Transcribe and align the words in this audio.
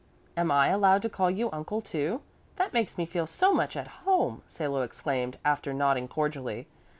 "Am 0.35 0.49
I 0.51 0.69
allowed 0.69 1.03
to 1.03 1.09
call 1.09 1.29
you 1.29 1.51
Uncle, 1.53 1.79
too? 1.79 2.21
That 2.55 2.73
makes 2.73 2.97
me 2.97 3.05
feel 3.05 3.27
so 3.27 3.53
much 3.53 3.77
at 3.77 3.85
home!" 4.01 4.41
Salo 4.47 4.81
exclaimed 4.81 5.37
after 5.45 5.73
nodding 5.75 6.07
cordially. 6.07 6.65